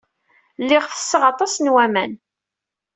[0.61, 2.11] Lliɣ ttesseɣ aṭas n waman.